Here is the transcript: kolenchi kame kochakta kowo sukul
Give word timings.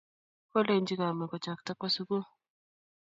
kolenchi 0.51 0.93
kame 0.99 1.25
kochakta 1.31 1.71
kowo 1.79 1.91
sukul 1.95 2.23